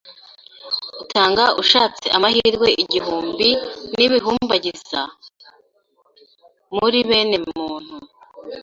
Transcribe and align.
Utanga 1.03 1.43
ushatse 1.61 2.05
amahirwe 2.17 2.67
igihumbi 2.83 3.49
n' 3.97 4.03
ibihumbagiza 4.05 5.01
muri 6.75 6.99
bene 7.09 7.37
muntu 7.55 7.95